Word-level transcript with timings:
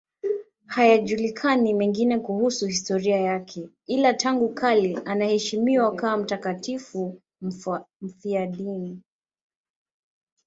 Hayajulikani 0.65 1.73
mengine 1.73 2.19
kuhusu 2.19 2.65
historia 2.67 3.17
yake, 3.21 3.69
ila 3.87 4.13
tangu 4.13 4.49
kale 4.49 4.99
anaheshimiwa 5.05 5.95
kama 5.95 6.23
mtakatifu 6.23 7.21
mfiadini. 8.01 9.01